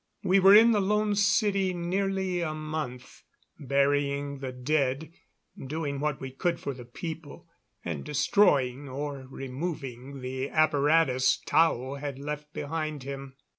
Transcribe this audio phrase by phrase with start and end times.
[0.23, 3.21] We were in the Lone City nearly a month,
[3.59, 5.11] burying the dead,
[5.63, 7.47] doing what we could for the people,
[7.85, 13.35] and destroying or removing the apparatus Tao had left behind him.